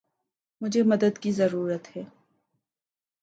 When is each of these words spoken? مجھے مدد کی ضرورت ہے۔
مجھے 0.61 0.83
مدد 0.83 1.17
کی 1.17 1.31
ضرورت 1.31 1.97
ہے۔ 1.97 2.03